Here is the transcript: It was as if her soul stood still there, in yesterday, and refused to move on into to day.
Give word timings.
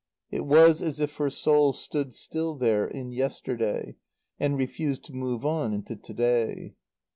It 0.31 0.47
was 0.47 0.81
as 0.81 0.99
if 0.99 1.17
her 1.17 1.29
soul 1.29 1.73
stood 1.73 2.11
still 2.15 2.55
there, 2.55 2.87
in 2.87 3.11
yesterday, 3.11 3.97
and 4.39 4.57
refused 4.57 5.03
to 5.05 5.13
move 5.13 5.45
on 5.45 5.73
into 5.73 5.95
to 5.95 6.13
day. 6.15 6.73